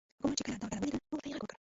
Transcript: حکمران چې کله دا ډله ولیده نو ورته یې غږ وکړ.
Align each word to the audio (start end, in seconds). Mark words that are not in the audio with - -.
حکمران 0.17 0.35
چې 0.37 0.43
کله 0.47 0.57
دا 0.61 0.67
ډله 0.71 0.79
ولیده 0.81 0.97
نو 1.01 1.11
ورته 1.15 1.27
یې 1.29 1.33
غږ 1.35 1.41
وکړ. 1.41 1.49